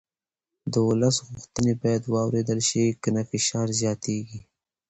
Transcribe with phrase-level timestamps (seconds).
[0.71, 4.39] د ولس غوښتنې باید واورېدل شي که نه فشار زیاتېږي